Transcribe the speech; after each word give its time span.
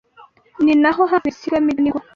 Ni 0.63 0.73
naho 0.81 1.01
havuye 1.11 1.29
Insigamigani 1.31 1.89
ngo 1.91 1.99